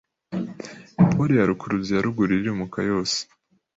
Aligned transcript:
pole 1.11 1.33
ya 1.39 1.47
rukuruzi 1.49 1.91
ya 1.93 2.03
ruguru 2.05 2.31
irimuka 2.39 2.79
yose 2.91 3.19